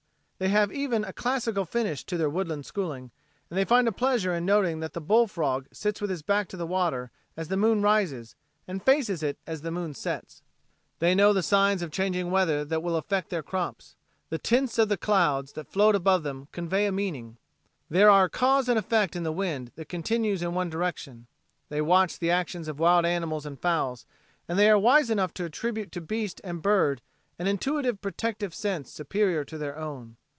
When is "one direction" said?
20.55-21.27